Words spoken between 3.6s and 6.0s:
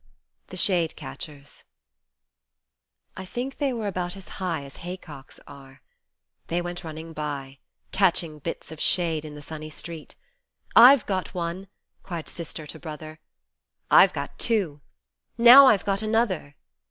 were about as high As haycocks are.